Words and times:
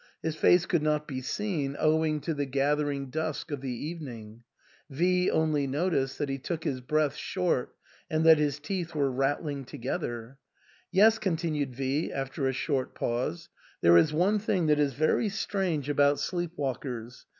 His 0.23 0.35
face 0.35 0.65
could 0.65 0.81
THE 0.81 0.89
ENTAIL. 0.93 1.05
305 1.05 1.05
not 1.05 1.07
be 1.09 1.21
seen, 1.21 1.75
owing 1.79 2.21
to 2.21 2.33
the 2.33 2.47
gathering 2.47 3.11
dusk 3.11 3.51
of 3.51 3.61
the 3.61 3.69
even 3.69 4.07
ing; 4.07 4.43
V 4.89 5.29
only 5.29 5.67
noticed 5.67 6.17
that 6.17 6.27
he 6.27 6.39
took 6.39 6.63
his 6.63 6.81
breath 6.81 7.15
short 7.15 7.75
and 8.09 8.25
that 8.25 8.39
his 8.39 8.57
teeth 8.59 8.95
were 8.95 9.11
rattling 9.11 9.63
together." 9.63 10.39
Yes," 10.91 11.19
con 11.19 11.37
tinued 11.37 11.75
V 11.75 12.11
after 12.11 12.47
a 12.47 12.51
short 12.51 12.95
pause," 12.95 13.49
there 13.81 13.95
is 13.95 14.11
one 14.11 14.39
thing 14.39 14.65
that 14.65 14.79
is 14.79 14.93
very 14.95 15.29
strange 15.29 15.87
about 15.87 16.19
sleep 16.19 16.53
walkers. 16.55 17.27